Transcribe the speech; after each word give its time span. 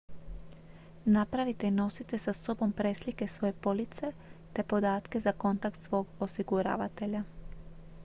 napravite 1.15 1.67
i 1.67 1.71
nosite 1.75 2.17
sa 2.23 2.33
sobom 2.39 2.71
preslike 2.81 3.27
svoje 3.27 3.53
police 3.67 4.11
te 4.53 4.63
podatke 4.75 5.19
za 5.29 5.37
kontakt 5.45 5.83
svog 5.89 6.07
osiguravatelja 6.29 7.23